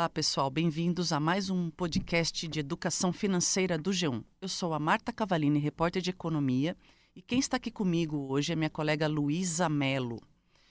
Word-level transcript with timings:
Olá, 0.00 0.08
pessoal. 0.08 0.48
Bem-vindos 0.48 1.12
a 1.12 1.20
mais 1.20 1.50
um 1.50 1.68
podcast 1.68 2.48
de 2.48 2.58
educação 2.58 3.12
financeira 3.12 3.76
do 3.76 3.90
G1. 3.90 4.24
Eu 4.40 4.48
sou 4.48 4.72
a 4.72 4.78
Marta 4.78 5.12
Cavalini, 5.12 5.58
repórter 5.58 6.00
de 6.00 6.08
economia, 6.08 6.74
e 7.14 7.20
quem 7.20 7.38
está 7.38 7.58
aqui 7.58 7.70
comigo 7.70 8.16
hoje 8.30 8.50
é 8.50 8.56
minha 8.56 8.70
colega 8.70 9.06
Luísa 9.06 9.68
Melo. 9.68 10.18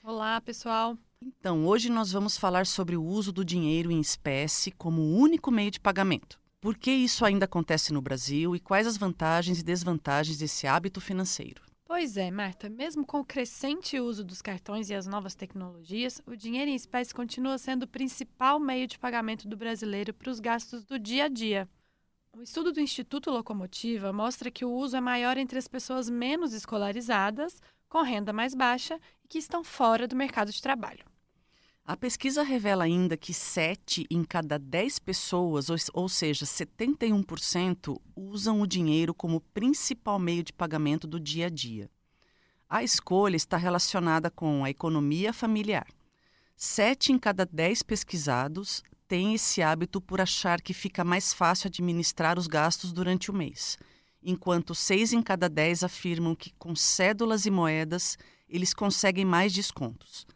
Olá, 0.02 0.40
pessoal. 0.40 0.98
Então, 1.22 1.64
hoje 1.64 1.88
nós 1.90 2.10
vamos 2.10 2.36
falar 2.36 2.66
sobre 2.66 2.96
o 2.96 3.04
uso 3.04 3.32
do 3.32 3.44
dinheiro 3.44 3.92
em 3.92 4.00
espécie 4.00 4.72
como 4.72 5.16
único 5.16 5.52
meio 5.52 5.70
de 5.70 5.78
pagamento. 5.78 6.40
Por 6.60 6.76
que 6.76 6.90
isso 6.90 7.24
ainda 7.24 7.44
acontece 7.44 7.92
no 7.92 8.02
Brasil 8.02 8.56
e 8.56 8.58
quais 8.58 8.84
as 8.84 8.96
vantagens 8.96 9.60
e 9.60 9.64
desvantagens 9.64 10.38
desse 10.38 10.66
hábito 10.66 11.00
financeiro? 11.00 11.62
Pois 11.92 12.16
é, 12.16 12.30
Marta, 12.30 12.70
mesmo 12.70 13.04
com 13.04 13.18
o 13.18 13.24
crescente 13.24 13.98
uso 13.98 14.22
dos 14.22 14.40
cartões 14.40 14.88
e 14.88 14.94
as 14.94 15.08
novas 15.08 15.34
tecnologias, 15.34 16.22
o 16.24 16.36
dinheiro 16.36 16.70
em 16.70 16.76
espécie 16.76 17.12
continua 17.12 17.58
sendo 17.58 17.82
o 17.82 17.88
principal 17.88 18.60
meio 18.60 18.86
de 18.86 18.96
pagamento 18.96 19.48
do 19.48 19.56
brasileiro 19.56 20.14
para 20.14 20.30
os 20.30 20.38
gastos 20.38 20.84
do 20.84 21.00
dia 21.00 21.24
a 21.24 21.28
dia. 21.28 21.68
Um 22.32 22.42
estudo 22.42 22.70
do 22.70 22.80
Instituto 22.80 23.28
Locomotiva 23.32 24.12
mostra 24.12 24.52
que 24.52 24.64
o 24.64 24.72
uso 24.72 24.96
é 24.96 25.00
maior 25.00 25.36
entre 25.36 25.58
as 25.58 25.66
pessoas 25.66 26.08
menos 26.08 26.54
escolarizadas, 26.54 27.60
com 27.88 28.02
renda 28.02 28.32
mais 28.32 28.54
baixa 28.54 28.96
e 29.24 29.26
que 29.26 29.38
estão 29.38 29.64
fora 29.64 30.06
do 30.06 30.14
mercado 30.14 30.52
de 30.52 30.62
trabalho. 30.62 31.04
A 31.84 31.96
pesquisa 31.96 32.42
revela 32.42 32.84
ainda 32.84 33.16
que 33.16 33.34
7 33.34 34.06
em 34.10 34.22
cada 34.22 34.58
10 34.58 34.98
pessoas, 35.00 35.66
ou 35.92 36.08
seja, 36.08 36.44
71%, 36.44 38.00
usam 38.14 38.60
o 38.60 38.66
dinheiro 38.66 39.12
como 39.12 39.40
principal 39.40 40.18
meio 40.18 40.42
de 40.42 40.52
pagamento 40.52 41.06
do 41.06 41.18
dia 41.18 41.46
a 41.46 41.50
dia. 41.50 41.90
A 42.68 42.84
escolha 42.84 43.34
está 43.34 43.56
relacionada 43.56 44.30
com 44.30 44.64
a 44.64 44.70
economia 44.70 45.32
familiar. 45.32 45.86
7 46.56 47.12
em 47.12 47.18
cada 47.18 47.44
10 47.44 47.82
pesquisados 47.82 48.84
têm 49.08 49.34
esse 49.34 49.60
hábito 49.60 50.00
por 50.00 50.20
achar 50.20 50.60
que 50.60 50.72
fica 50.72 51.02
mais 51.02 51.32
fácil 51.32 51.66
administrar 51.66 52.38
os 52.38 52.46
gastos 52.46 52.92
durante 52.92 53.28
o 53.28 53.34
mês, 53.34 53.76
enquanto 54.22 54.72
6 54.72 55.14
em 55.14 55.22
cada 55.22 55.48
10 55.48 55.82
afirmam 55.82 56.36
que 56.36 56.52
com 56.52 56.76
cédulas 56.76 57.46
e 57.46 57.50
moedas 57.50 58.16
eles 58.48 58.72
conseguem 58.72 59.24
mais 59.24 59.52
descontos. 59.52 60.26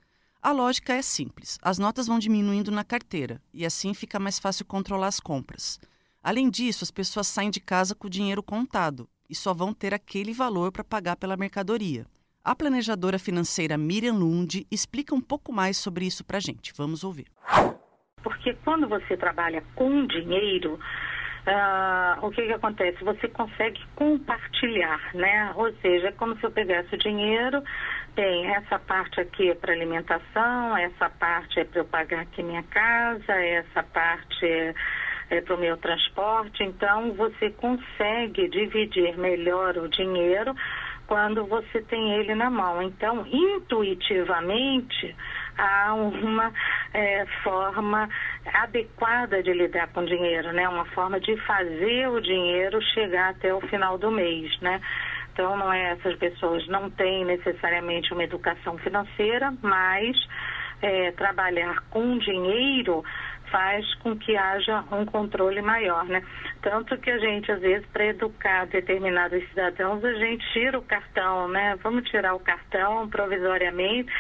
A 0.45 0.53
lógica 0.53 0.93
é 0.93 1.01
simples: 1.01 1.59
as 1.63 1.79
notas 1.79 2.07
vão 2.07 2.19
diminuindo 2.19 2.71
na 2.71 2.85
carteira 2.85 3.41
e 3.51 3.65
assim 3.65 3.95
fica 3.95 4.19
mais 4.19 4.39
fácil 4.39 4.67
controlar 4.67 5.07
as 5.07 5.19
compras. 5.19 5.81
Além 6.23 6.51
disso, 6.51 6.85
as 6.85 6.91
pessoas 6.91 7.29
saem 7.29 7.49
de 7.49 7.61
casa 7.61 7.95
com 7.95 8.09
o 8.09 8.11
dinheiro 8.11 8.43
contado 8.43 9.09
e 9.29 9.35
só 9.35 9.55
vão 9.55 9.73
ter 9.73 9.95
aquele 9.95 10.35
valor 10.35 10.71
para 10.71 10.85
pagar 10.85 11.17
pela 11.17 11.35
mercadoria. 11.35 12.05
A 12.45 12.55
planejadora 12.55 13.19
financeira 13.19 13.79
Miriam 13.79 14.13
Lund 14.13 14.67
explica 14.71 15.15
um 15.15 15.21
pouco 15.21 15.51
mais 15.51 15.79
sobre 15.79 16.05
isso 16.05 16.23
para 16.23 16.37
a 16.37 16.41
gente. 16.41 16.75
Vamos 16.77 17.05
ouvir. 17.05 17.25
Porque 18.23 18.53
quando 18.67 18.87
você 18.87 19.17
trabalha 19.17 19.65
com 19.75 20.07
dinheiro, 20.07 20.79
uh, 21.47 22.27
o 22.27 22.31
que, 22.31 22.43
que 22.43 22.53
acontece? 22.53 23.03
Você 23.03 23.29
consegue 23.29 23.81
compartilhar, 23.95 25.01
né? 25.15 25.53
Ou 25.57 25.73
seja, 25.77 26.09
é 26.09 26.13
como 26.13 26.39
se 26.39 26.45
eu 26.45 26.51
pegasse 26.51 26.95
o 26.95 26.99
dinheiro, 26.99 27.63
tem 28.15 28.47
essa 28.55 28.79
parte 28.79 29.21
aqui 29.21 29.51
é 29.51 29.55
para 29.55 29.73
alimentação, 29.73 30.77
essa 30.77 31.11
parte 31.11 31.61
é 31.61 31.65
para 31.65 31.81
eu 31.81 31.85
pagar 31.85 32.21
aqui 32.21 32.43
minha 32.43 32.63
casa, 32.65 33.33
essa 33.33 33.83
parte 33.83 34.47
é, 34.47 34.75
é 35.31 35.41
para 35.41 35.55
o 35.55 35.59
meu 35.59 35.77
transporte. 35.77 36.63
Então, 36.63 37.13
você 37.15 37.51
consegue 37.51 38.49
dividir 38.49 39.17
melhor 39.19 39.77
o 39.79 39.89
dinheiro 39.89 40.55
quando 41.07 41.45
você 41.45 41.83
tem 41.83 42.15
ele 42.15 42.35
na 42.35 42.51
mão. 42.51 42.83
Então, 42.83 43.27
intuitivamente, 43.27 45.15
há 45.57 45.95
uma 45.95 46.53
é, 46.93 47.27
forma 47.43 48.09
adequada 48.53 49.43
de 49.43 49.53
lidar 49.53 49.89
com 49.89 50.01
o 50.01 50.07
dinheiro, 50.07 50.53
né? 50.53 50.69
Uma 50.69 50.85
forma 50.87 51.21
de 51.21 51.37
fazer 51.43 52.09
o 52.09 52.21
dinheiro 52.21 52.81
chegar 52.95 53.31
até 53.31 53.53
o 53.53 53.61
final 53.63 53.99
do 53.99 54.11
mês, 54.11 54.59
né? 54.61 54.81
Então, 55.35 55.57
não 55.57 55.73
é, 55.73 55.91
essas 55.91 56.17
pessoas 56.17 56.65
não 56.69 56.89
têm 56.89 57.25
necessariamente 57.25 58.13
uma 58.13 58.23
educação 58.23 58.79
financeira, 58.79 59.53
mas 59.61 60.17
é, 60.81 61.11
trabalhar 61.11 61.83
com 61.91 62.17
dinheiro 62.19 63.03
faz 63.51 63.93
com 63.97 64.17
que 64.17 64.37
haja 64.37 64.85
um 64.93 65.05
controle 65.05 65.61
maior, 65.61 66.05
né? 66.05 66.23
Tanto 66.63 66.97
que 66.99 67.11
a 67.11 67.19
gente, 67.19 67.51
às 67.51 67.61
vezes, 67.61 67.85
para 67.89 68.07
educar 68.07 68.67
determinados 68.67 69.47
cidadãos, 69.49 70.05
a 70.05 70.13
gente 70.15 70.45
tira 70.53 70.79
o 70.79 70.83
cartão, 70.83 71.49
né? 71.49 71.77
Vamos 71.83 72.09
tirar 72.09 72.35
o 72.35 72.41
cartão 72.41 73.09
provisoriamente 73.09 74.11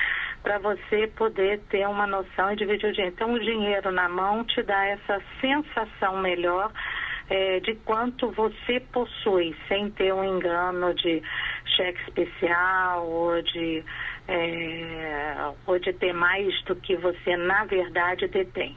para 0.43 0.59
você 0.59 1.07
poder 1.17 1.61
ter 1.71 1.87
uma 1.89 2.09
noção 2.09 2.53
e 2.53 2.57
dividir 2.57 2.91
o 2.91 2.93
dinheiro. 2.93 3.15
Então, 3.15 3.33
o 3.33 3.41
dinheiro 3.41 3.93
na 3.93 4.09
mão 4.09 4.45
te 4.45 4.63
dá 4.65 4.85
essa 4.85 5.23
sensação 5.41 6.19
melhor 6.19 6.73
é, 7.29 7.61
de 7.61 7.75
quanto 7.77 8.31
você 8.33 8.81
possui, 8.93 9.57
sem 9.69 9.91
ter 9.93 10.13
um 10.13 10.25
engano 10.25 10.95
de 10.95 11.23
cheque 11.77 12.01
especial 12.03 13.09
ou 13.09 13.43
de, 13.43 13.85
é, 14.29 15.53
ou 15.67 15.79
de 15.79 15.93
ter 15.95 16.13
mais 16.13 16.63
do 16.65 16.77
que 16.77 16.97
você 16.97 17.37
na 17.37 17.65
verdade 17.65 18.29
detém. 18.29 18.77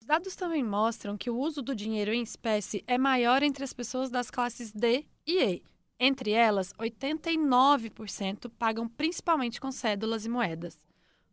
Os 0.00 0.06
dados 0.06 0.36
também 0.36 0.62
mostram 0.62 1.16
que 1.16 1.30
o 1.30 1.36
uso 1.36 1.62
do 1.62 1.74
dinheiro 1.74 2.12
em 2.12 2.22
espécie 2.22 2.84
é 2.86 2.98
maior 2.98 3.42
entre 3.42 3.64
as 3.64 3.72
pessoas 3.72 4.10
das 4.10 4.30
classes 4.30 4.72
D 4.72 5.04
e 5.26 5.42
E. 5.42 5.62
Entre 6.00 6.30
elas, 6.30 6.72
89% 6.74 8.50
pagam 8.56 8.88
principalmente 8.88 9.60
com 9.60 9.72
cédulas 9.72 10.24
e 10.24 10.28
moedas. 10.28 10.86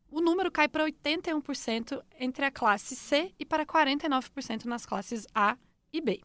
O 0.10 0.22
número 0.22 0.50
cai 0.50 0.68
para 0.68 0.86
81% 0.86 2.02
entre 2.20 2.46
a 2.46 2.52
classe 2.52 2.96
C 2.96 3.32
e 3.38 3.46
para 3.46 3.66
49% 3.66 4.66
nas 4.66 4.86
classes 4.86 5.28
A 5.36 5.56
e 5.96 6.02
B. 6.02 6.22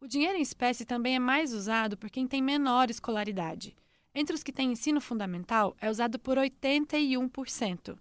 O 0.00 0.06
dinheiro 0.06 0.38
em 0.38 0.42
espécie 0.42 0.84
também 0.84 1.16
é 1.16 1.18
mais 1.18 1.52
usado 1.52 1.96
por 1.96 2.08
quem 2.08 2.26
tem 2.26 2.40
menor 2.40 2.88
escolaridade. 2.88 3.76
Entre 4.14 4.34
os 4.34 4.42
que 4.42 4.52
têm 4.52 4.72
ensino 4.72 5.00
fundamental, 5.00 5.76
é 5.80 5.90
usado 5.90 6.18
por 6.18 6.38
81%. 6.38 7.98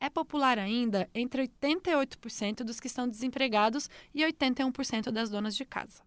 É 0.00 0.08
popular 0.08 0.58
ainda 0.58 1.10
entre 1.14 1.46
88% 1.46 2.64
dos 2.64 2.80
que 2.80 2.86
estão 2.86 3.06
desempregados 3.06 3.90
e 4.14 4.22
81% 4.22 5.10
das 5.10 5.28
donas 5.28 5.54
de 5.54 5.64
casa. 5.64 6.02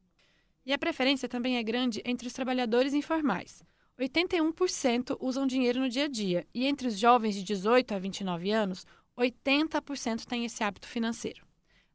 E 0.66 0.73
a 0.73 0.79
preferência 0.79 1.29
também 1.29 1.57
é 1.57 1.63
grande 1.63 2.01
entre 2.03 2.27
os 2.27 2.33
trabalhadores 2.33 2.93
informais. 2.93 3.61
81% 3.99 5.16
usam 5.19 5.45
dinheiro 5.45 5.79
no 5.79 5.89
dia 5.89 6.05
a 6.05 6.07
dia, 6.07 6.47
e 6.53 6.66
entre 6.66 6.88
os 6.88 6.97
jovens 6.97 7.35
de 7.35 7.43
18 7.43 7.93
a 7.93 7.99
29 7.99 8.49
anos, 8.49 8.88
80% 9.16 10.25
têm 10.25 10.45
esse 10.45 10.63
hábito 10.63 10.88
financeiro. 10.88 11.42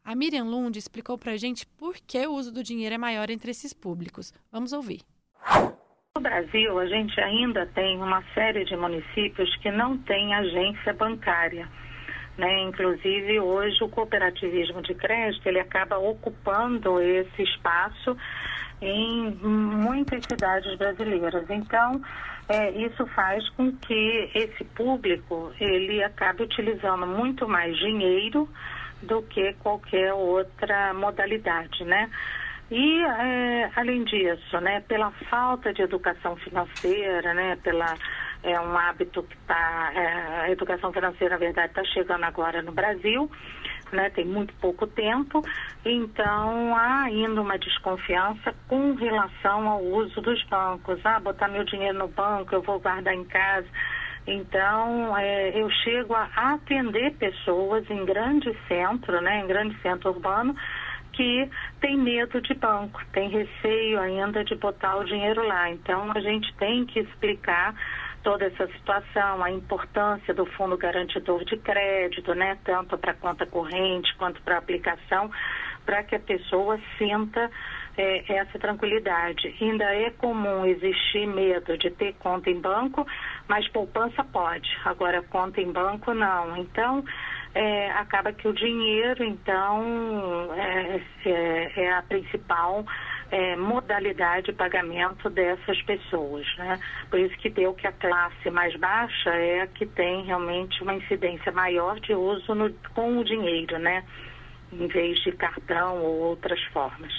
A 0.08 0.14
Miriam 0.14 0.44
Lund 0.44 0.78
explicou 0.78 1.18
para 1.18 1.32
a 1.32 1.36
gente 1.36 1.66
por 1.78 1.94
que 1.96 2.26
o 2.26 2.32
uso 2.32 2.50
do 2.50 2.62
dinheiro 2.62 2.94
é 2.94 2.96
maior 2.96 3.28
entre 3.28 3.50
esses 3.50 3.74
públicos. 3.74 4.32
Vamos 4.50 4.72
ouvir. 4.72 5.02
No 6.16 6.22
Brasil, 6.22 6.78
a 6.78 6.86
gente 6.86 7.20
ainda 7.20 7.66
tem 7.74 7.98
uma 7.98 8.24
série 8.32 8.64
de 8.64 8.74
municípios 8.74 9.54
que 9.56 9.70
não 9.70 9.98
tem 9.98 10.32
agência 10.34 10.94
bancária. 10.94 11.68
Né? 12.38 12.62
Inclusive, 12.62 13.38
hoje, 13.38 13.84
o 13.84 13.88
cooperativismo 13.90 14.80
de 14.80 14.94
crédito 14.94 15.46
ele 15.46 15.60
acaba 15.60 15.98
ocupando 15.98 17.02
esse 17.02 17.42
espaço 17.42 18.16
em 18.80 19.30
muitas 19.42 20.24
cidades 20.24 20.74
brasileiras. 20.78 21.44
Então, 21.50 22.00
é, 22.48 22.70
isso 22.70 23.06
faz 23.08 23.46
com 23.50 23.76
que 23.76 24.30
esse 24.34 24.64
público 24.64 25.52
ele 25.60 26.02
acabe 26.02 26.44
utilizando 26.44 27.06
muito 27.06 27.46
mais 27.46 27.76
dinheiro 27.76 28.48
do 29.02 29.22
que 29.22 29.52
qualquer 29.54 30.12
outra 30.12 30.92
modalidade, 30.94 31.84
né? 31.84 32.10
E, 32.70 33.02
é, 33.02 33.70
além 33.76 34.04
disso, 34.04 34.60
né, 34.60 34.80
pela 34.86 35.10
falta 35.30 35.72
de 35.72 35.80
educação 35.80 36.36
financeira, 36.36 37.32
né, 37.32 37.56
pela, 37.62 37.94
é 38.42 38.60
um 38.60 38.76
hábito 38.76 39.22
que 39.22 39.34
está, 39.34 39.90
é, 39.94 40.40
a 40.42 40.50
educação 40.50 40.92
financeira, 40.92 41.34
na 41.34 41.38
verdade, 41.38 41.68
está 41.68 41.82
chegando 41.84 42.24
agora 42.24 42.60
no 42.60 42.70
Brasil, 42.70 43.30
né, 43.90 44.10
tem 44.10 44.26
muito 44.26 44.52
pouco 44.56 44.86
tempo, 44.86 45.42
então 45.82 46.76
há 46.76 47.04
ainda 47.04 47.40
uma 47.40 47.58
desconfiança 47.58 48.54
com 48.68 48.92
relação 48.94 49.66
ao 49.66 49.82
uso 49.82 50.20
dos 50.20 50.44
bancos. 50.44 51.00
Ah, 51.04 51.18
botar 51.18 51.48
meu 51.48 51.64
dinheiro 51.64 51.98
no 51.98 52.08
banco, 52.08 52.54
eu 52.54 52.60
vou 52.60 52.78
guardar 52.78 53.14
em 53.14 53.24
casa. 53.24 53.66
Então, 54.30 55.16
é, 55.16 55.58
eu 55.58 55.70
chego 55.70 56.14
a 56.14 56.28
atender 56.34 57.14
pessoas 57.14 57.88
em 57.88 58.04
grande 58.04 58.54
centro, 58.68 59.22
né, 59.22 59.40
em 59.40 59.46
grande 59.46 59.74
centro 59.80 60.10
urbano, 60.10 60.54
que 61.14 61.50
tem 61.80 61.96
medo 61.96 62.38
de 62.42 62.52
banco, 62.52 63.00
tem 63.10 63.30
receio 63.30 63.98
ainda 63.98 64.44
de 64.44 64.54
botar 64.54 64.96
o 64.96 65.04
dinheiro 65.04 65.42
lá. 65.46 65.70
Então, 65.70 66.12
a 66.14 66.20
gente 66.20 66.54
tem 66.56 66.84
que 66.84 67.00
explicar 67.00 67.74
toda 68.22 68.44
essa 68.44 68.66
situação, 68.66 69.42
a 69.42 69.50
importância 69.50 70.34
do 70.34 70.44
fundo 70.44 70.76
garantidor 70.76 71.42
de 71.46 71.56
crédito, 71.56 72.34
né, 72.34 72.58
tanto 72.64 72.98
para 72.98 73.14
conta 73.14 73.46
corrente 73.46 74.14
quanto 74.18 74.42
para 74.42 74.58
aplicação, 74.58 75.30
para 75.86 76.02
que 76.02 76.14
a 76.14 76.20
pessoa 76.20 76.78
sinta 76.98 77.50
é, 77.98 78.32
essa 78.32 78.58
tranquilidade. 78.58 79.54
Ainda 79.60 79.84
é 79.84 80.10
comum 80.10 80.64
existir 80.64 81.26
medo 81.26 81.76
de 81.76 81.90
ter 81.90 82.14
conta 82.14 82.48
em 82.48 82.60
banco, 82.60 83.04
mas 83.48 83.66
poupança 83.68 84.22
pode. 84.24 84.70
Agora, 84.84 85.20
conta 85.22 85.60
em 85.60 85.72
banco, 85.72 86.14
não. 86.14 86.56
Então, 86.56 87.04
é, 87.54 87.90
acaba 87.90 88.32
que 88.32 88.46
o 88.46 88.52
dinheiro, 88.52 89.24
então, 89.24 90.54
é, 90.54 91.00
é, 91.26 91.84
é 91.84 91.92
a 91.92 92.02
principal 92.02 92.84
é, 93.32 93.56
modalidade 93.56 94.46
de 94.46 94.52
pagamento 94.52 95.28
dessas 95.28 95.82
pessoas. 95.82 96.46
Né? 96.56 96.78
Por 97.10 97.18
isso 97.18 97.36
que 97.38 97.50
deu 97.50 97.74
que 97.74 97.86
a 97.88 97.92
classe 97.92 98.48
mais 98.48 98.76
baixa 98.76 99.30
é 99.30 99.62
a 99.62 99.66
que 99.66 99.84
tem 99.84 100.24
realmente 100.24 100.80
uma 100.82 100.94
incidência 100.94 101.50
maior 101.50 101.98
de 101.98 102.14
uso 102.14 102.54
no, 102.54 102.72
com 102.94 103.18
o 103.18 103.24
dinheiro, 103.24 103.76
né? 103.78 104.04
em 104.72 104.86
vez 104.86 105.18
de 105.24 105.32
cartão 105.32 106.00
ou 106.02 106.20
outras 106.20 106.62
formas. 106.66 107.12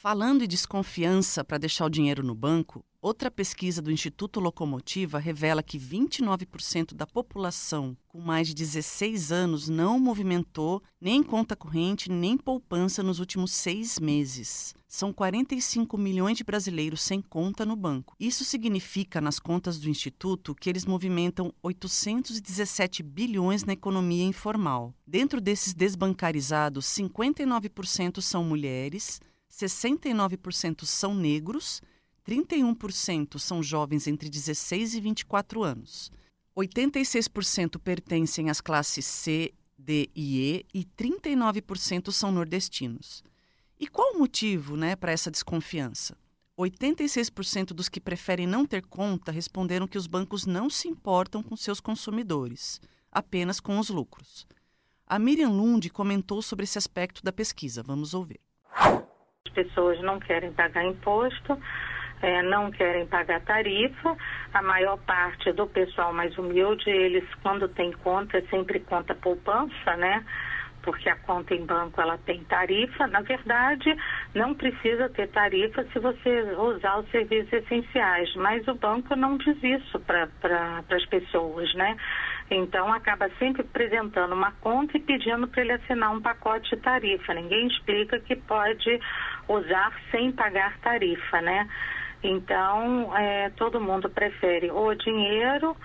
Falando 0.00 0.44
em 0.44 0.46
desconfiança 0.46 1.42
para 1.42 1.58
deixar 1.58 1.84
o 1.84 1.90
dinheiro 1.90 2.22
no 2.22 2.32
banco, 2.32 2.84
outra 3.02 3.32
pesquisa 3.32 3.82
do 3.82 3.90
Instituto 3.90 4.38
Locomotiva 4.38 5.18
revela 5.18 5.60
que 5.60 5.76
29% 5.76 6.94
da 6.94 7.04
população 7.04 7.96
com 8.06 8.20
mais 8.20 8.46
de 8.46 8.54
16 8.54 9.32
anos 9.32 9.68
não 9.68 9.98
movimentou 9.98 10.80
nem 11.00 11.20
conta 11.20 11.56
corrente 11.56 12.08
nem 12.12 12.38
poupança 12.38 13.02
nos 13.02 13.18
últimos 13.18 13.50
seis 13.50 13.98
meses. 13.98 14.72
São 14.86 15.12
45 15.12 15.98
milhões 15.98 16.38
de 16.38 16.44
brasileiros 16.44 17.02
sem 17.02 17.20
conta 17.20 17.66
no 17.66 17.76
banco. 17.76 18.14
Isso 18.18 18.44
significa, 18.44 19.20
nas 19.20 19.38
contas 19.38 19.78
do 19.78 19.90
Instituto, 19.90 20.54
que 20.54 20.70
eles 20.70 20.86
movimentam 20.86 21.52
817 21.62 23.02
bilhões 23.02 23.64
na 23.64 23.74
economia 23.74 24.24
informal. 24.24 24.94
Dentro 25.06 25.40
desses 25.40 25.74
desbancarizados, 25.74 26.86
59% 26.86 28.22
são 28.22 28.42
mulheres. 28.42 29.20
69% 29.58 30.84
são 30.84 31.14
negros, 31.14 31.82
31% 32.26 33.38
são 33.38 33.62
jovens 33.62 34.06
entre 34.06 34.28
16 34.28 34.94
e 34.94 35.00
24 35.00 35.64
anos. 35.64 36.12
86% 36.56 37.78
pertencem 37.78 38.50
às 38.50 38.60
classes 38.60 39.04
C, 39.06 39.52
D 39.76 40.08
e 40.14 40.40
E 40.40 40.66
e 40.72 40.84
39% 40.84 42.12
são 42.12 42.30
nordestinos. 42.30 43.24
E 43.80 43.86
qual 43.86 44.14
o 44.14 44.18
motivo 44.18 44.76
né, 44.76 44.94
para 44.94 45.12
essa 45.12 45.30
desconfiança? 45.30 46.16
86% 46.56 47.68
dos 47.68 47.88
que 47.88 48.00
preferem 48.00 48.46
não 48.46 48.66
ter 48.66 48.82
conta 48.82 49.30
responderam 49.30 49.86
que 49.86 49.98
os 49.98 50.08
bancos 50.08 50.46
não 50.46 50.68
se 50.68 50.88
importam 50.88 51.42
com 51.42 51.56
seus 51.56 51.80
consumidores, 51.80 52.80
apenas 53.10 53.60
com 53.60 53.78
os 53.78 53.88
lucros. 53.88 54.46
A 55.06 55.18
Miriam 55.18 55.50
Lund 55.50 55.88
comentou 55.90 56.42
sobre 56.42 56.64
esse 56.64 56.76
aspecto 56.76 57.22
da 57.22 57.32
pesquisa. 57.32 57.82
Vamos 57.82 58.12
ouvir 58.14 58.40
pessoas 59.58 60.00
não 60.02 60.20
querem 60.20 60.52
pagar 60.52 60.84
imposto, 60.84 61.58
é, 62.22 62.42
não 62.42 62.70
querem 62.70 63.06
pagar 63.06 63.40
tarifa. 63.40 64.16
A 64.54 64.62
maior 64.62 64.96
parte 64.98 65.52
do 65.52 65.66
pessoal 65.66 66.12
mais 66.12 66.36
humilde, 66.38 66.88
eles 66.88 67.24
quando 67.42 67.68
tem 67.68 67.90
conta, 67.90 68.40
sempre 68.50 68.78
conta 68.78 69.16
poupança, 69.16 69.96
né? 69.96 70.24
Porque 70.82 71.08
a 71.08 71.16
conta 71.16 71.54
em 71.54 71.66
banco 71.66 72.00
ela 72.00 72.16
tem 72.18 72.44
tarifa. 72.44 73.08
Na 73.08 73.20
verdade, 73.20 73.94
não 74.32 74.54
precisa 74.54 75.08
ter 75.08 75.26
tarifa 75.28 75.84
se 75.92 75.98
você 75.98 76.42
usar 76.56 77.00
os 77.00 77.10
serviços 77.10 77.52
essenciais, 77.52 78.32
mas 78.36 78.66
o 78.68 78.74
banco 78.74 79.16
não 79.16 79.36
diz 79.36 79.60
isso 79.62 79.98
para 80.00 80.28
pra, 80.40 80.84
as 80.88 81.06
pessoas, 81.06 81.74
né? 81.74 81.96
Então 82.50 82.92
acaba 82.92 83.28
sempre 83.38 83.62
apresentando 83.62 84.32
uma 84.34 84.52
conta 84.52 84.96
e 84.96 85.00
pedindo 85.00 85.46
para 85.48 85.60
ele 85.62 85.72
assinar 85.72 86.12
um 86.12 86.22
pacote 86.22 86.70
de 86.70 86.80
tarifa. 86.80 87.34
Ninguém 87.34 87.66
explica 87.66 88.18
que 88.20 88.36
pode 88.36 88.98
usar 89.48 89.92
sem 90.10 90.32
pagar 90.32 90.78
tarifa, 90.80 91.40
né? 91.40 91.68
Então 92.22 93.16
é, 93.16 93.50
todo 93.50 93.80
mundo 93.80 94.10
prefere 94.10 94.70
o 94.70 94.94
dinheiro 94.94 95.76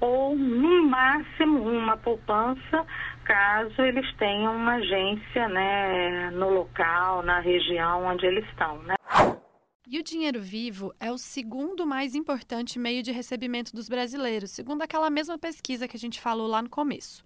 ou 0.00 0.36
no 0.36 0.84
máximo 0.88 1.62
uma 1.62 1.96
poupança 1.96 2.86
caso 3.24 3.82
eles 3.82 4.06
tenham 4.16 4.56
uma 4.56 4.76
agência 4.76 5.48
né, 5.48 6.30
no 6.30 6.48
local, 6.50 7.22
na 7.22 7.40
região 7.40 8.06
onde 8.06 8.24
eles 8.24 8.44
estão. 8.48 8.78
Né? 8.82 8.94
E 9.86 9.98
o 9.98 10.02
dinheiro 10.02 10.40
vivo 10.40 10.94
é 11.00 11.10
o 11.10 11.18
segundo 11.18 11.86
mais 11.86 12.14
importante 12.14 12.78
meio 12.78 13.02
de 13.02 13.12
recebimento 13.12 13.74
dos 13.74 13.88
brasileiros, 13.88 14.50
segundo 14.50 14.82
aquela 14.82 15.10
mesma 15.10 15.38
pesquisa 15.38 15.88
que 15.88 15.96
a 15.96 15.98
gente 15.98 16.20
falou 16.20 16.46
lá 16.46 16.62
no 16.62 16.70
começo. 16.70 17.24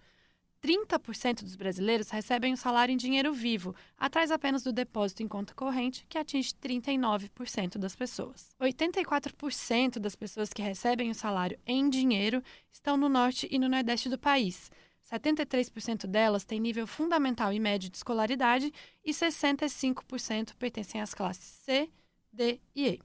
30% 0.63 1.43
dos 1.43 1.57
brasileiros 1.57 2.09
recebem 2.11 2.53
o 2.53 2.57
salário 2.57 2.93
em 2.93 2.97
dinheiro 2.97 3.33
vivo, 3.33 3.75
atrás 3.99 4.31
apenas 4.31 4.63
do 4.63 4.73
depósito 4.73 5.23
em 5.23 5.29
conta 5.29 5.55
corrente, 5.55 6.07
que 6.09 6.17
atinge 6.17 6.55
39% 6.55 7.79
das 7.79 7.97
pessoas. 7.97 8.55
84% 8.61 9.99
das 9.99 10.15
pessoas 10.15 10.53
que 10.53 10.63
recebem 10.63 11.11
o 11.11 11.15
salário 11.15 11.59
em 11.67 11.91
dinheiro 11.91 12.43
estão 12.71 12.97
no 12.97 13.09
norte 13.09 13.49
e 13.51 13.59
no 13.59 13.69
nordeste 13.69 14.09
do 14.09 14.19
país. 14.19 14.71
73% 15.13 16.07
delas 16.07 16.45
têm 16.45 16.61
nível 16.61 16.87
fundamental 16.87 17.53
e 17.53 17.59
médio 17.59 17.91
de 17.91 17.97
escolaridade 17.97 18.73
e 19.05 19.11
65% 19.11 20.55
pertencem 20.57 21.01
às 21.01 21.13
classes 21.13 21.45
C, 21.45 21.91
D 22.33 22.61
e 22.75 22.89
E. 22.89 23.01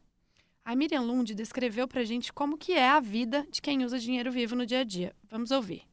A 0.64 0.76
Miriam 0.76 1.02
Lund 1.02 1.34
descreveu 1.34 1.88
para 1.88 2.02
a 2.02 2.06
gente 2.06 2.32
como 2.32 2.58
que 2.58 2.74
é 2.74 2.88
a 2.88 3.00
vida 3.00 3.48
de 3.50 3.62
quem 3.62 3.84
usa 3.84 3.98
dinheiro 3.98 4.32
vivo 4.32 4.56
no 4.56 4.66
dia 4.66 4.82
a 4.82 4.84
dia. 4.84 5.16
Vamos 5.24 5.50
ouvir. 5.50 5.84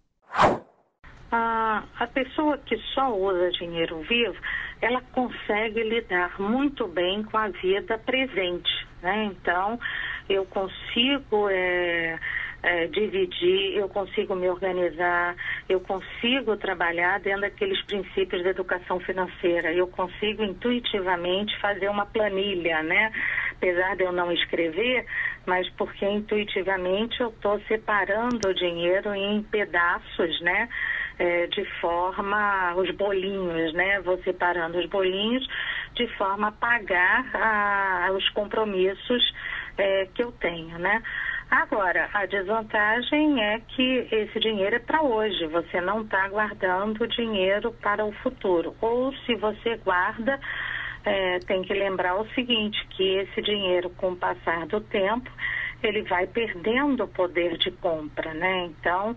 A, 1.36 1.82
a 1.98 2.06
pessoa 2.06 2.56
que 2.58 2.76
só 2.94 3.12
usa 3.12 3.50
dinheiro 3.50 3.98
vivo, 4.02 4.36
ela 4.80 5.00
consegue 5.10 5.82
lidar 5.82 6.40
muito 6.40 6.86
bem 6.86 7.24
com 7.24 7.36
a 7.36 7.48
vida 7.48 7.98
presente, 7.98 8.70
né? 9.02 9.24
Então, 9.24 9.80
eu 10.28 10.44
consigo 10.46 11.48
é, 11.50 12.20
é, 12.62 12.86
dividir, 12.86 13.76
eu 13.76 13.88
consigo 13.88 14.36
me 14.36 14.48
organizar, 14.48 15.34
eu 15.68 15.80
consigo 15.80 16.56
trabalhar 16.56 17.18
dentro 17.18 17.40
daqueles 17.40 17.82
princípios 17.82 18.44
da 18.44 18.50
educação 18.50 19.00
financeira, 19.00 19.72
eu 19.72 19.88
consigo 19.88 20.44
intuitivamente 20.44 21.58
fazer 21.58 21.88
uma 21.88 22.06
planilha, 22.06 22.80
né? 22.84 23.10
Apesar 23.56 23.96
de 23.96 24.04
eu 24.04 24.12
não 24.12 24.30
escrever, 24.30 25.04
mas 25.46 25.68
porque 25.70 26.06
intuitivamente 26.06 27.20
eu 27.20 27.30
estou 27.30 27.60
separando 27.62 28.48
o 28.48 28.54
dinheiro 28.54 29.12
em 29.12 29.42
pedaços, 29.42 30.40
né? 30.40 30.68
É, 31.16 31.46
de 31.46 31.64
forma, 31.80 32.74
os 32.74 32.90
bolinhos, 32.96 33.72
né? 33.72 34.00
Vou 34.00 34.18
separando 34.24 34.78
os 34.78 34.86
bolinhos 34.86 35.46
de 35.94 36.08
forma 36.16 36.48
a 36.48 36.52
pagar 36.52 37.24
a, 37.34 38.10
os 38.12 38.28
compromissos 38.30 39.32
é, 39.78 40.08
que 40.12 40.24
eu 40.24 40.32
tenho, 40.32 40.78
né? 40.78 41.02
Agora, 41.50 42.08
a 42.12 42.26
desvantagem 42.26 43.42
é 43.42 43.60
que 43.60 44.08
esse 44.10 44.40
dinheiro 44.40 44.76
é 44.76 44.78
para 44.80 45.02
hoje, 45.02 45.46
você 45.46 45.80
não 45.80 46.02
está 46.02 46.26
guardando 46.28 47.06
dinheiro 47.06 47.72
para 47.80 48.04
o 48.04 48.12
futuro. 48.12 48.74
Ou 48.80 49.14
se 49.18 49.36
você 49.36 49.76
guarda, 49.76 50.40
é, 51.04 51.38
tem 51.40 51.62
que 51.62 51.72
lembrar 51.74 52.16
o 52.16 52.26
seguinte, 52.30 52.84
que 52.90 53.18
esse 53.18 53.42
dinheiro, 53.42 53.90
com 53.90 54.12
o 54.12 54.16
passar 54.16 54.66
do 54.66 54.80
tempo, 54.80 55.30
ele 55.82 56.02
vai 56.02 56.26
perdendo 56.26 57.04
o 57.04 57.08
poder 57.08 57.58
de 57.58 57.70
compra, 57.70 58.32
né? 58.32 58.64
Então, 58.66 59.14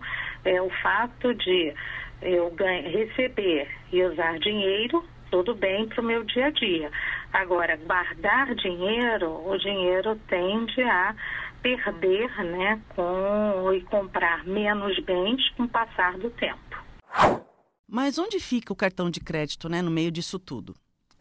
é 0.48 0.62
o 0.62 0.70
fato 0.82 1.34
de 1.34 1.74
eu 2.22 2.52
receber 2.56 3.68
e 3.92 4.02
usar 4.02 4.38
dinheiro, 4.38 5.04
tudo 5.30 5.54
bem 5.54 5.86
para 5.88 6.00
o 6.00 6.04
meu 6.04 6.24
dia 6.24 6.46
a 6.46 6.50
dia. 6.50 6.90
Agora, 7.32 7.76
guardar 7.76 8.54
dinheiro, 8.54 9.30
o 9.46 9.56
dinheiro 9.58 10.16
tende 10.28 10.80
a 10.82 11.14
perder 11.62 12.44
né, 12.44 12.80
com, 12.94 13.72
e 13.72 13.82
comprar 13.82 14.44
menos 14.44 14.98
bens 15.00 15.48
com 15.50 15.64
o 15.64 15.68
passar 15.68 16.16
do 16.18 16.30
tempo. 16.30 16.58
Mas 17.86 18.18
onde 18.18 18.40
fica 18.40 18.72
o 18.72 18.76
cartão 18.76 19.10
de 19.10 19.20
crédito 19.20 19.68
né, 19.68 19.82
no 19.82 19.90
meio 19.90 20.10
disso 20.10 20.38
tudo? 20.38 20.74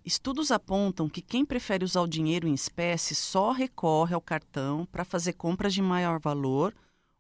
Estudos 0.06 0.52
apontam 0.52 1.10
que 1.10 1.22
quem 1.22 1.44
prefere 1.44 1.84
usar 1.84 2.02
o 2.02 2.08
dinheiro 2.08 2.48
em 2.48 2.54
espécie 2.54 3.14
só 3.14 3.52
recorre 3.52 4.16
ao 4.16 4.22
cartão 4.22 4.86
para 4.86 5.04
fazer 5.04 5.34
compras 5.34 5.74
de 5.74 5.82
maior 5.82 6.20
valor 6.20 6.74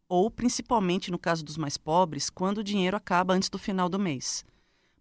ou, 0.09 0.29
principalmente 0.31 1.11
no 1.11 1.19
caso 1.19 1.43
dos 1.43 1.57
mais 1.57 1.77
pobres, 1.77 2.29
quando 2.29 2.59
o 2.59 2.63
dinheiro 2.63 2.97
acaba 2.97 3.33
antes 3.33 3.49
do 3.49 3.57
final 3.57 3.89
do 3.89 3.99
mês. 3.99 4.45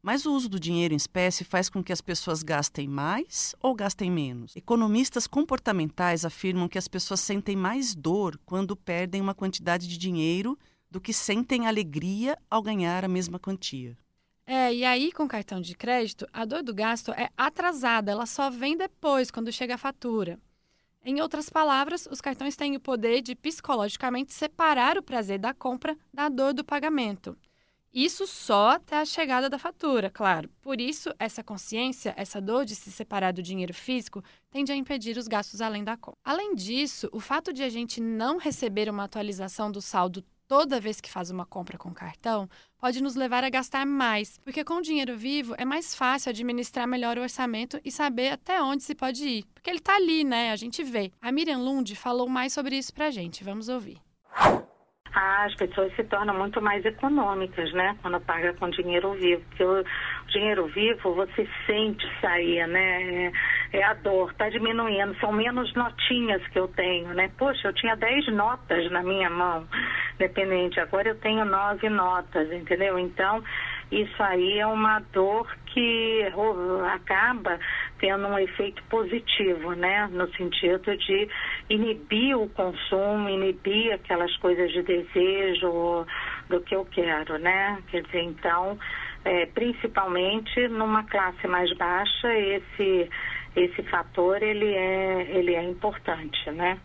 Mas 0.03 0.25
o 0.25 0.33
uso 0.33 0.49
do 0.49 0.61
dinheiro 0.61 0.95
em 0.95 0.97
espécie 0.97 1.43
faz 1.43 1.69
com 1.69 1.83
que 1.83 1.93
as 1.93 2.01
pessoas 2.01 2.43
gastem 2.43 2.87
mais 2.87 3.55
ou 3.61 3.75
gastem 3.75 4.11
menos. 4.11 4.55
Economistas 4.55 5.27
comportamentais 5.27 6.25
afirmam 6.25 6.69
que 6.69 6.79
as 6.79 6.87
pessoas 6.87 7.21
sentem 7.21 7.57
mais 7.57 7.95
dor 7.95 8.39
quando 8.47 8.77
perdem 8.77 9.21
uma 9.21 9.35
quantidade 9.35 9.89
de 9.89 9.99
dinheiro 9.99 10.57
do 10.89 11.01
que 11.01 11.13
sentem 11.13 11.67
alegria 11.67 12.39
ao 12.49 12.63
ganhar 12.63 13.05
a 13.05 13.09
mesma 13.09 13.39
quantia. 13.39 13.99
É, 14.47 14.73
e 14.73 14.85
aí 14.85 15.11
com 15.11 15.27
cartão 15.27 15.61
de 15.61 15.75
crédito, 15.75 16.25
a 16.33 16.45
dor 16.45 16.63
do 16.63 16.73
gasto 16.73 17.11
é 17.11 17.29
atrasada, 17.37 18.13
ela 18.13 18.27
só 18.27 18.49
vem 18.49 18.77
depois, 18.77 19.29
quando 19.29 19.51
chega 19.51 19.75
a 19.75 19.79
fatura. 19.79 20.39
Em 21.09 21.21
outras 21.21 21.49
palavras, 21.49 22.09
os 22.11 22.21
cartões 22.21 22.57
têm 22.57 22.75
o 22.75 22.81
poder 22.81 23.23
de 23.23 23.37
psicologicamente 23.37 24.35
separar 24.35 24.99
o 24.99 25.03
prazer 25.05 25.39
da 25.39 25.55
compra 25.55 25.97
da 26.13 26.29
dor 26.29 26.53
do 26.53 26.65
pagamento. 26.65 27.39
Isso 27.95 28.27
só 28.27 28.71
até 28.71 28.99
a 28.99 29.05
chegada 29.05 29.49
da 29.49 29.57
fatura, 29.57 30.11
claro. 30.11 30.51
Por 30.61 30.81
isso, 30.81 31.15
essa 31.17 31.45
consciência, 31.45 32.13
essa 32.17 32.41
dor 32.41 32.65
de 32.65 32.75
se 32.75 32.91
separar 32.91 33.33
do 33.33 33.41
dinheiro 33.41 33.73
físico, 33.73 34.21
tende 34.51 34.73
a 34.73 34.75
impedir 34.75 35.17
os 35.17 35.29
gastos 35.29 35.61
além 35.61 35.85
da 35.85 35.97
conta. 35.97 36.19
Além 36.25 36.57
disso, 36.57 37.09
o 37.13 37.21
fato 37.21 37.53
de 37.53 37.63
a 37.63 37.69
gente 37.69 38.01
não 38.01 38.37
receber 38.37 38.91
uma 38.91 39.05
atualização 39.05 39.71
do 39.71 39.81
saldo 39.81 40.25
toda 40.49 40.81
vez 40.81 41.01
que 41.01 41.11
faz 41.11 41.31
uma 41.31 41.45
compra 41.45 41.77
com 41.79 41.93
cartão 41.93 42.49
pode 42.79 43.03
nos 43.03 43.17
levar 43.17 43.45
a 43.45 43.51
gastar 43.51 43.85
mais, 43.85 44.39
porque 44.39 44.65
com 44.65 44.81
dinheiro 44.81 45.17
vivo 45.17 45.55
é 45.59 45.65
mais 45.65 45.95
fácil 45.95 46.31
administrar 46.31 46.87
melhor 46.87 47.19
o 47.19 47.23
orçamento 47.23 47.81
e 47.85 47.91
saber 47.91 48.31
até 48.31 48.63
onde 48.63 48.83
se 48.83 48.95
pode 48.95 49.25
ir, 49.27 49.45
porque 49.55 49.71
ele 49.71 49.79
está 49.79 49.97
ali, 49.97 50.25
né? 50.25 50.51
A 50.53 50.57
gente 50.57 50.83
vê. 50.83 51.11
A 51.21 51.33
Miriam 51.33 51.59
Lund 51.59 51.95
falou 51.97 52.29
mais 52.29 52.53
sobre 52.53 52.77
isso 52.77 52.95
pra 52.95 53.11
gente. 53.11 53.43
Vamos 53.43 53.69
ouvir. 53.69 53.99
as 55.15 55.55
pessoas 55.55 55.95
se 55.97 56.05
tornam 56.05 56.37
muito 56.37 56.61
mais 56.61 56.85
econômicas, 56.85 57.73
né? 57.73 57.97
Quando 58.03 58.21
paga 58.21 58.53
com 58.55 58.69
dinheiro 58.71 59.15
vivo. 59.15 59.43
Porque 59.49 59.65
o 59.65 59.85
dinheiro 60.29 60.67
vivo 60.67 61.15
você 61.15 61.49
sente 61.67 62.07
sair, 62.21 62.67
né? 62.69 63.31
É, 63.73 63.79
é 63.79 63.85
a 63.85 63.95
dor, 63.95 64.35
tá 64.35 64.49
diminuindo. 64.51 65.19
São 65.19 65.33
menos 65.33 65.73
notinhas 65.75 66.47
que 66.49 66.59
eu 66.59 66.69
tenho, 66.69 67.15
né? 67.15 67.31
Poxa, 67.39 67.69
eu 67.69 67.73
tinha 67.73 67.97
10 67.97 68.33
notas 68.35 68.91
na 68.91 69.03
minha 69.03 69.31
mão 69.31 69.67
dependente. 70.19 70.81
Agora 70.81 71.09
eu 71.09 71.15
tenho 71.17 71.45
nove 71.45 71.89
notas, 71.89 72.51
entendeu? 72.53 72.99
Então, 72.99 73.43
isso 73.91 74.21
aí 74.23 74.59
é 74.59 74.67
uma 74.67 75.01
dor 75.13 75.47
que 75.67 76.23
acaba 76.93 77.59
tendo 77.99 78.27
um 78.27 78.39
efeito 78.39 78.83
positivo, 78.85 79.73
né? 79.75 80.09
No 80.11 80.29
sentido 80.35 80.97
de 80.97 81.29
inibir 81.71 82.37
o 82.37 82.49
consumo, 82.49 83.29
inibir 83.29 83.93
aquelas 83.93 84.35
coisas 84.39 84.73
de 84.73 84.83
desejo 84.83 86.07
do 86.49 86.61
que 86.63 86.75
eu 86.75 86.85
quero, 86.87 87.39
né? 87.39 87.81
Quer 87.91 88.03
dizer, 88.03 88.23
então, 88.23 88.79
é, 89.25 89.47
principalmente 89.47 90.67
numa 90.69 91.05
classe 91.05 91.47
mais 91.47 91.73
baixa, 91.77 92.33
esse 92.35 93.11
esse 93.55 93.83
fator 93.85 94.43
ele 94.43 94.75
é 94.75 95.27
ele 95.31 95.55
é 95.55 95.63
importante, 95.63 96.51
né? 96.51 96.79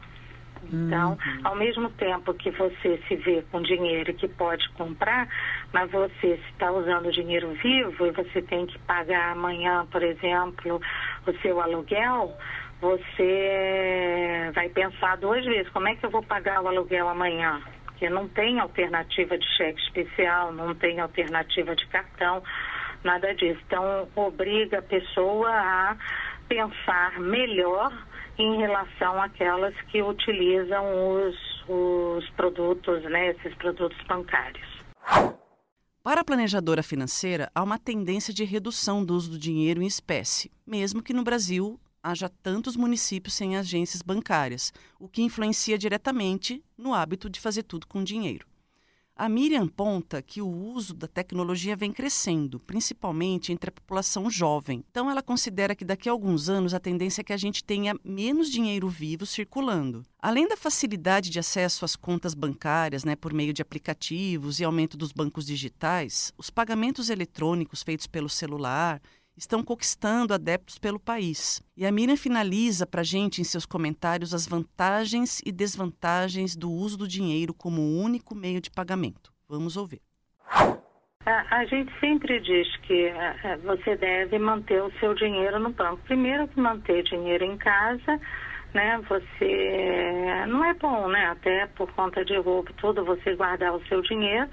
Então, 0.71 1.11
uhum. 1.11 1.41
ao 1.43 1.55
mesmo 1.55 1.89
tempo 1.91 2.33
que 2.33 2.49
você 2.51 3.01
se 3.07 3.15
vê 3.17 3.43
com 3.51 3.61
dinheiro 3.61 4.13
que 4.13 4.27
pode 4.27 4.67
comprar, 4.69 5.27
mas 5.73 5.91
você 5.91 6.39
está 6.49 6.71
usando 6.71 7.11
dinheiro 7.11 7.49
vivo 7.61 8.07
e 8.07 8.11
você 8.11 8.41
tem 8.41 8.65
que 8.65 8.79
pagar 8.79 9.33
amanhã, 9.33 9.85
por 9.91 10.01
exemplo, 10.01 10.81
o 11.27 11.33
seu 11.41 11.59
aluguel, 11.59 12.33
você 12.79 14.49
vai 14.55 14.69
pensar 14.69 15.17
duas 15.17 15.43
vezes, 15.45 15.69
como 15.71 15.87
é 15.87 15.95
que 15.95 16.05
eu 16.05 16.09
vou 16.09 16.23
pagar 16.23 16.61
o 16.61 16.67
aluguel 16.67 17.09
amanhã? 17.09 17.61
Porque 17.85 18.09
não 18.09 18.27
tem 18.29 18.59
alternativa 18.59 19.37
de 19.37 19.47
cheque 19.55 19.79
especial, 19.81 20.51
não 20.53 20.73
tem 20.73 20.99
alternativa 20.99 21.75
de 21.75 21.85
cartão, 21.87 22.41
nada 23.03 23.35
disso. 23.35 23.59
Então, 23.67 24.07
obriga 24.15 24.79
a 24.79 24.81
pessoa 24.81 25.49
a 25.51 25.97
pensar 26.47 27.19
melhor 27.19 27.91
em 28.37 28.57
relação 28.57 29.21
àquelas 29.21 29.73
que 29.91 30.01
utilizam 30.01 30.83
os, 31.13 31.35
os 31.67 32.29
produtos, 32.31 33.03
né, 33.03 33.31
esses 33.31 33.53
produtos 33.55 33.97
bancários. 34.07 34.81
Para 36.03 36.21
a 36.21 36.23
planejadora 36.23 36.81
financeira, 36.81 37.51
há 37.53 37.61
uma 37.61 37.77
tendência 37.77 38.33
de 38.33 38.43
redução 38.43 39.05
do 39.05 39.13
uso 39.15 39.31
do 39.31 39.37
dinheiro 39.37 39.81
em 39.83 39.85
espécie, 39.85 40.51
mesmo 40.65 41.03
que 41.03 41.13
no 41.13 41.23
Brasil 41.23 41.79
haja 42.01 42.27
tantos 42.41 42.75
municípios 42.75 43.35
sem 43.35 43.55
agências 43.55 44.01
bancárias, 44.01 44.73
o 44.99 45.07
que 45.07 45.21
influencia 45.21 45.77
diretamente 45.77 46.63
no 46.75 46.93
hábito 46.93 47.29
de 47.29 47.39
fazer 47.39 47.63
tudo 47.63 47.85
com 47.85 48.03
dinheiro. 48.03 48.47
A 49.21 49.29
Miriam 49.29 49.65
aponta 49.65 50.19
que 50.19 50.41
o 50.41 50.49
uso 50.49 50.95
da 50.95 51.07
tecnologia 51.07 51.75
vem 51.75 51.91
crescendo, 51.91 52.59
principalmente 52.59 53.51
entre 53.51 53.69
a 53.69 53.71
população 53.71 54.31
jovem. 54.31 54.83
Então, 54.89 55.11
ela 55.11 55.21
considera 55.21 55.75
que 55.75 55.85
daqui 55.85 56.09
a 56.09 56.11
alguns 56.11 56.49
anos 56.49 56.73
a 56.73 56.79
tendência 56.79 57.21
é 57.21 57.23
que 57.23 57.31
a 57.31 57.37
gente 57.37 57.63
tenha 57.63 57.93
menos 58.03 58.49
dinheiro 58.49 58.89
vivo 58.89 59.23
circulando. 59.27 60.03
Além 60.19 60.47
da 60.47 60.57
facilidade 60.57 61.29
de 61.29 61.37
acesso 61.37 61.85
às 61.85 61.95
contas 61.95 62.33
bancárias 62.33 63.03
né, 63.03 63.15
por 63.15 63.31
meio 63.31 63.53
de 63.53 63.61
aplicativos 63.61 64.59
e 64.59 64.63
aumento 64.63 64.97
dos 64.97 65.11
bancos 65.11 65.45
digitais, 65.45 66.33
os 66.35 66.49
pagamentos 66.49 67.07
eletrônicos 67.11 67.83
feitos 67.83 68.07
pelo 68.07 68.27
celular 68.27 68.99
estão 69.41 69.63
conquistando 69.63 70.35
adeptos 70.35 70.77
pelo 70.77 70.99
país. 70.99 71.63
E 71.75 71.83
a 71.83 71.91
Miriam 71.91 72.15
finaliza 72.15 72.85
para 72.85 73.01
a 73.01 73.03
gente 73.03 73.41
em 73.41 73.43
seus 73.43 73.65
comentários 73.65 74.35
as 74.35 74.47
vantagens 74.47 75.41
e 75.43 75.51
desvantagens 75.51 76.55
do 76.55 76.71
uso 76.71 76.95
do 76.95 77.07
dinheiro 77.07 77.51
como 77.51 77.81
único 77.81 78.35
meio 78.35 78.61
de 78.61 78.69
pagamento. 78.69 79.31
Vamos 79.49 79.75
ouvir. 79.75 79.99
A, 81.25 81.65
gente 81.65 81.91
sempre 81.99 82.39
diz 82.39 82.67
que 82.77 83.05
é, 83.05 83.35
é, 83.43 83.57
você 83.57 83.95
deve 83.95 84.37
manter 84.37 84.81
o 84.81 84.91
seu 84.99 85.13
dinheiro 85.15 85.59
no 85.59 85.71
banco. 85.71 86.01
Primeiro 86.05 86.47
que 86.47 86.59
manter 86.59 87.03
dinheiro 87.03 87.43
em 87.43 87.57
casa, 87.57 88.19
né? 88.73 89.01
Você 89.09 90.45
não 90.47 90.65
é 90.65 90.73
bom, 90.75 91.07
né? 91.07 91.25
Até 91.27 91.65
por 91.67 91.91
conta 91.93 92.23
de 92.23 92.37
roubo 92.37 92.71
tudo, 92.73 93.05
você 93.05 93.35
guardar 93.35 93.73
o 93.73 93.85
seu 93.87 94.01
dinheiro 94.01 94.49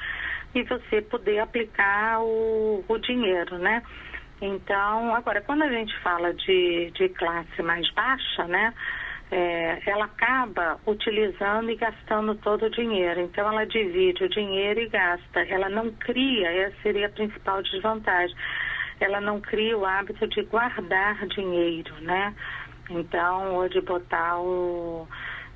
e 0.54 0.62
você 0.62 1.02
poder 1.02 1.40
aplicar 1.40 2.20
o, 2.20 2.84
o 2.86 2.98
dinheiro, 2.98 3.58
né? 3.58 3.82
Então, 4.40 5.14
agora, 5.14 5.40
quando 5.42 5.62
a 5.62 5.68
gente 5.68 5.96
fala 6.00 6.32
de, 6.32 6.90
de 6.92 7.08
classe 7.10 7.62
mais 7.62 7.90
baixa, 7.92 8.44
né? 8.44 8.72
É, 9.30 9.82
ela 9.84 10.06
acaba 10.06 10.80
utilizando 10.86 11.70
e 11.70 11.76
gastando 11.76 12.34
todo 12.36 12.66
o 12.66 12.70
dinheiro. 12.70 13.20
Então, 13.20 13.50
ela 13.50 13.66
divide 13.66 14.24
o 14.24 14.28
dinheiro 14.28 14.80
e 14.80 14.88
gasta. 14.88 15.40
Ela 15.40 15.68
não 15.68 15.90
cria, 15.90 16.50
essa 16.50 16.76
seria 16.82 17.06
a 17.06 17.10
principal 17.10 17.62
desvantagem. 17.62 18.34
Ela 19.00 19.20
não 19.20 19.40
cria 19.40 19.76
o 19.76 19.84
hábito 19.84 20.26
de 20.28 20.42
guardar 20.44 21.26
dinheiro, 21.26 21.94
né? 22.00 22.34
Então, 22.88 23.56
ou 23.56 23.68
de 23.68 23.80
botar 23.82 24.40
o, 24.40 25.06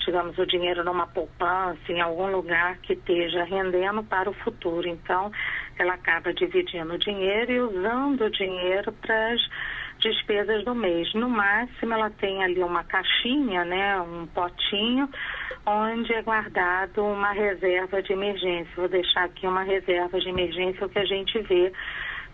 digamos, 0.04 0.36
o 0.38 0.46
dinheiro 0.46 0.84
numa 0.84 1.06
poupança, 1.06 1.80
em 1.88 2.00
algum 2.00 2.30
lugar 2.30 2.76
que 2.78 2.92
esteja 2.92 3.44
rendendo 3.44 4.02
para 4.04 4.28
o 4.28 4.34
futuro. 4.34 4.86
Então, 4.86 5.32
ela 5.78 5.94
acaba 5.94 6.32
dividindo 6.32 6.94
o 6.94 6.98
dinheiro 6.98 7.52
e 7.52 7.60
usando 7.60 8.22
o 8.22 8.30
dinheiro 8.30 8.92
para 8.92 9.32
as 9.32 9.40
despesas 9.98 10.64
do 10.64 10.74
mês. 10.74 11.12
No 11.14 11.28
máximo, 11.28 11.94
ela 11.94 12.10
tem 12.10 12.42
ali 12.42 12.62
uma 12.62 12.84
caixinha, 12.84 13.64
né, 13.64 14.00
um 14.00 14.26
potinho, 14.26 15.08
onde 15.64 16.12
é 16.12 16.22
guardado 16.22 17.04
uma 17.04 17.32
reserva 17.32 18.02
de 18.02 18.12
emergência. 18.12 18.72
Vou 18.76 18.88
deixar 18.88 19.24
aqui 19.24 19.46
uma 19.46 19.62
reserva 19.62 20.18
de 20.18 20.28
emergência, 20.28 20.84
o 20.84 20.88
que 20.88 20.98
a 20.98 21.04
gente 21.04 21.38
vê 21.40 21.72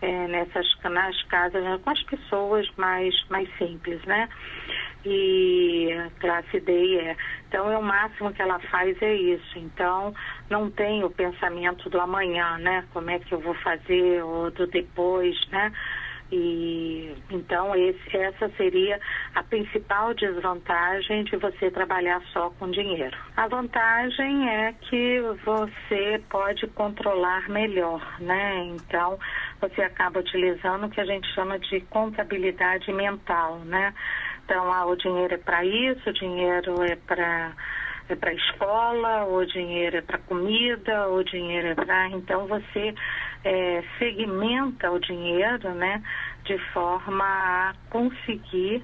é, 0.01 0.29
nessas 0.29 0.67
nas 0.85 1.23
casas 1.25 1.63
né, 1.63 1.79
com 1.83 1.91
as 1.91 2.03
pessoas 2.05 2.69
mais 2.77 3.15
mais 3.29 3.49
simples, 3.59 4.03
né? 4.05 4.29
E 5.05 5.89
classe 6.21 6.61
D 6.61 6.73
e 6.73 6.99
E. 6.99 7.17
Então, 7.49 7.71
é 7.71 7.79
o 7.79 7.83
máximo 7.83 8.33
que 8.33 8.43
ela 8.43 8.59
faz 8.59 9.01
é 9.01 9.15
isso. 9.15 9.59
Então, 9.59 10.15
não 10.51 10.71
tem 10.71 11.05
o 11.05 11.11
pensamento 11.11 11.89
do 11.89 12.01
amanhã, 12.01 12.59
né? 12.59 12.85
Como 12.93 13.11
é 13.11 13.19
que 13.19 13.33
eu 13.33 13.41
vou 13.41 13.55
fazer 13.55 14.23
ou 14.23 14.51
do 14.51 14.67
depois, 14.67 15.37
né? 15.51 15.73
E 16.31 17.15
então 17.31 17.75
esse, 17.75 18.17
essa 18.17 18.51
seria 18.51 19.01
a 19.35 19.43
principal 19.43 20.13
desvantagem 20.13 21.25
de 21.25 21.37
você 21.37 21.71
trabalhar 21.71 22.21
só 22.33 22.51
com 22.51 22.71
dinheiro. 22.71 23.17
A 23.37 23.49
vantagem 23.49 24.49
é 24.49 24.75
que 24.75 25.21
você 25.45 26.23
pode 26.29 26.67
controlar 26.69 27.49
melhor, 27.49 28.21
né? 28.21 28.59
Então 28.67 29.19
você 29.61 29.83
acaba 29.83 30.21
utilizando 30.21 30.87
o 30.87 30.91
que 30.91 31.01
a 31.01 31.07
gente 31.07 31.27
chama 31.35 31.59
de 31.59 31.81
contabilidade 31.83 32.93
mental, 32.93 33.61
né? 33.61 33.95
Então, 34.49 34.73
ah, 34.73 34.87
o 34.87 34.97
dinheiro 34.97 35.35
é 35.35 35.37
para 35.37 35.63
isso, 35.63 36.09
o 36.09 36.13
dinheiro 36.15 36.83
é 36.83 36.97
para 36.97 37.53
é 38.09 38.17
para 38.17 38.33
escola, 38.33 39.27
o 39.27 39.45
dinheiro 39.45 39.99
é 39.99 40.01
para 40.01 40.17
comida, 40.21 41.07
o 41.09 41.23
dinheiro 41.23 41.69
é 41.69 41.75
para. 41.75 42.09
Então 42.09 42.47
você 42.47 42.95
é, 43.45 43.85
segmenta 43.99 44.91
o 44.91 44.99
dinheiro, 44.99 45.75
né, 45.75 46.03
de 46.45 46.57
forma 46.73 47.23
a 47.23 47.75
conseguir 47.91 48.83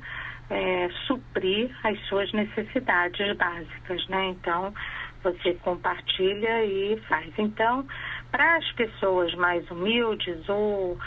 é, 0.51 0.91
suprir 1.07 1.75
as 1.83 1.99
suas 2.09 2.31
necessidades 2.35 3.35
básicas, 3.39 4.07
né? 4.09 4.27
Então 4.27 4.75
você 5.23 5.55
compartilha 5.55 6.63
e 6.67 7.01
faz. 7.09 7.33
Então, 7.39 7.87
para 8.31 8.57
as 8.57 8.71
pessoas 8.73 9.35
mais 9.37 9.67
humildes, 9.71 10.47
ou, 10.47 10.99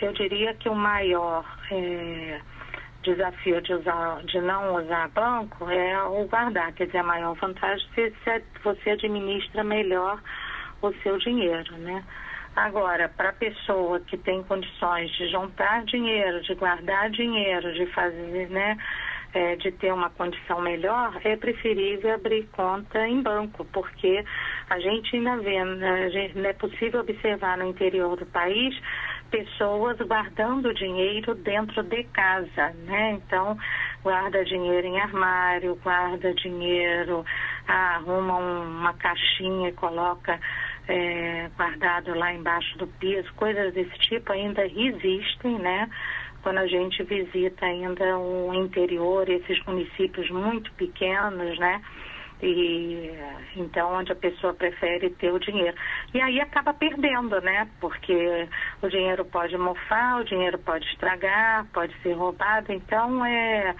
eu 0.00 0.12
diria 0.12 0.54
que 0.54 0.68
o 0.68 0.76
maior 0.76 1.44
é, 1.72 2.40
desafio 3.02 3.60
de, 3.60 3.74
usar, 3.74 4.22
de 4.24 4.40
não 4.40 4.76
usar 4.76 5.08
banco 5.08 5.70
é 5.70 6.02
o 6.02 6.26
guardar, 6.26 6.72
quer 6.72 6.86
dizer, 6.86 6.98
a 6.98 7.02
maior 7.02 7.34
vantagem 7.34 7.86
é 7.96 8.10
se 8.10 8.44
você 8.62 8.90
administra 8.90 9.62
melhor 9.64 10.20
o 10.82 10.92
seu 11.02 11.18
dinheiro, 11.18 11.76
né? 11.78 12.04
Agora, 12.56 13.08
para 13.08 13.28
a 13.28 13.32
pessoa 13.32 14.00
que 14.00 14.16
tem 14.16 14.42
condições 14.42 15.10
de 15.12 15.28
juntar 15.28 15.84
dinheiro, 15.84 16.40
de 16.42 16.54
guardar 16.54 17.08
dinheiro, 17.10 17.72
de 17.72 17.86
fazer, 17.86 18.48
né, 18.50 18.76
é, 19.32 19.54
de 19.56 19.70
ter 19.72 19.92
uma 19.92 20.10
condição 20.10 20.60
melhor, 20.60 21.16
é 21.22 21.36
preferível 21.36 22.14
abrir 22.14 22.48
conta 22.48 23.06
em 23.06 23.22
banco, 23.22 23.64
porque 23.66 24.24
a 24.70 24.80
gente 24.80 25.16
ainda 25.16 25.36
vê, 25.36 25.62
né, 25.64 26.32
não 26.34 26.46
é 26.46 26.52
possível 26.52 27.00
observar 27.00 27.58
no 27.58 27.66
interior 27.68 28.16
do 28.16 28.26
país 28.26 28.74
pessoas 29.30 29.98
guardando 29.98 30.72
dinheiro 30.74 31.34
dentro 31.34 31.82
de 31.82 32.04
casa, 32.04 32.74
né? 32.84 33.12
Então, 33.12 33.56
guarda 34.02 34.44
dinheiro 34.44 34.86
em 34.86 35.00
armário, 35.00 35.78
guarda 35.82 36.34
dinheiro 36.34 37.24
arruma 37.68 38.38
uma 38.38 38.94
caixinha 38.94 39.68
e 39.68 39.72
coloca 39.72 40.40
é, 40.88 41.50
guardado 41.56 42.14
lá 42.14 42.32
embaixo 42.32 42.78
do 42.78 42.86
piso, 42.86 43.32
coisas 43.34 43.74
desse 43.74 43.96
tipo 43.98 44.32
ainda 44.32 44.64
existem, 44.66 45.58
né? 45.58 45.88
Quando 46.42 46.58
a 46.58 46.66
gente 46.66 47.02
visita 47.02 47.66
ainda 47.66 48.18
o 48.18 48.54
interior, 48.54 49.28
esses 49.28 49.62
municípios 49.66 50.30
muito 50.30 50.72
pequenos, 50.72 51.58
né? 51.58 51.82
E 52.42 53.10
então 53.56 53.94
onde 53.94 54.12
a 54.12 54.16
pessoa 54.16 54.54
prefere 54.54 55.10
ter 55.10 55.32
o 55.32 55.38
dinheiro. 55.38 55.76
E 56.14 56.20
aí 56.20 56.40
acaba 56.40 56.72
perdendo, 56.72 57.40
né? 57.40 57.68
Porque 57.80 58.48
o 58.82 58.88
dinheiro 58.88 59.24
pode 59.24 59.56
mofar, 59.56 60.20
o 60.20 60.24
dinheiro 60.24 60.58
pode 60.58 60.86
estragar, 60.86 61.66
pode 61.72 61.94
ser 62.02 62.12
roubado, 62.12 62.72
então 62.72 63.24
é, 63.24 63.74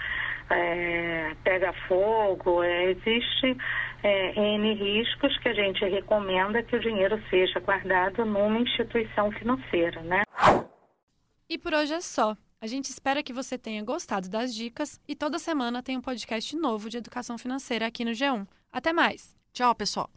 é 0.50 1.32
pega 1.44 1.72
fogo, 1.86 2.62
é, 2.62 2.90
existe 2.90 3.56
é, 4.02 4.40
N 4.40 4.74
riscos 4.74 5.36
que 5.38 5.48
a 5.48 5.54
gente 5.54 5.84
recomenda 5.84 6.62
que 6.62 6.76
o 6.76 6.80
dinheiro 6.80 7.20
seja 7.30 7.60
guardado 7.60 8.24
numa 8.24 8.58
instituição 8.58 9.30
financeira, 9.32 10.00
né? 10.02 10.22
E 11.48 11.56
por 11.56 11.72
hoje 11.72 11.94
é 11.94 12.00
só. 12.00 12.36
A 12.60 12.66
gente 12.66 12.90
espera 12.90 13.22
que 13.22 13.32
você 13.32 13.56
tenha 13.56 13.84
gostado 13.84 14.28
das 14.28 14.52
dicas 14.52 15.00
e 15.06 15.14
toda 15.14 15.38
semana 15.38 15.80
tem 15.80 15.96
um 15.96 16.00
podcast 16.00 16.56
novo 16.56 16.90
de 16.90 16.96
educação 16.96 17.38
financeira 17.38 17.86
aqui 17.86 18.04
no 18.04 18.10
G1. 18.10 18.48
Até 18.72 18.92
mais! 18.92 19.36
Tchau, 19.52 19.72
pessoal! 19.76 20.10